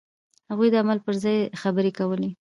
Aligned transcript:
هغوی 0.49 0.67
د 0.71 0.75
عمل 0.83 0.99
پر 1.05 1.13
ځای 1.23 1.37
خبرې 1.61 1.91
کولې. 1.99 2.29